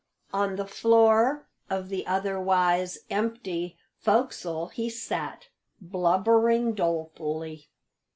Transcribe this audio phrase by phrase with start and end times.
[0.33, 7.69] On the floor of the otherwise empty "fo'csle" he sat, blubbering dolefully.